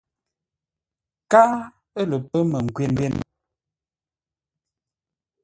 Káa 1.31 1.53
ə̂ 1.99 2.03
lə 2.09 2.17
pə́ 2.29 2.41
məngwě 2.51 2.85
no. 3.15 3.21